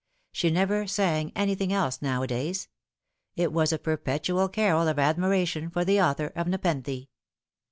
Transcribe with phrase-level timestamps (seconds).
[0.31, 2.67] She never pang anything else nowadays.
[3.35, 7.05] It was a perpetual carol of admiration for the author of Nepenthe.